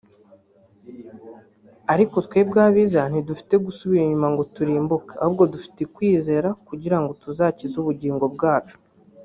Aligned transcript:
Ariko 1.93 2.15
twebweho 2.25 2.67
abizera 2.71 3.09
ntidufite 3.11 3.55
gusubira 3.65 4.01
inyuma 4.05 4.27
ngo 4.33 4.43
turimbuke 4.55 5.13
ahubwo 5.21 5.43
dufite 5.53 5.81
kwizera 5.95 6.49
kugira 6.67 6.97
ngo 7.01 7.11
tuzakize 7.21 7.75
ubugingo 7.79 8.25
bwacu 8.35 8.75